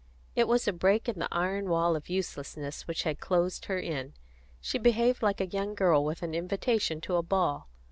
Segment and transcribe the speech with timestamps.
[0.35, 4.15] It was a break in the iron wall of uselessness which had closed her in;
[4.59, 7.69] she behaved like a young girl with an invitation to a ball.